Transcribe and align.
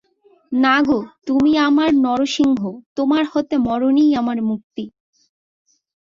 না 0.51 0.75
গো, 0.87 0.99
তুমি 1.27 1.51
আমার 1.67 1.89
নরসিংহ, 2.05 2.61
তোমার 2.95 3.23
হাতে 3.31 3.55
মরণেই 3.57 4.11
আমার 4.15 4.37
মুক্তি। 4.41 4.83